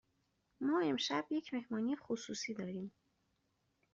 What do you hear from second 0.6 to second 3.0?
ما امشب یک مهمانی خصوصی داریم.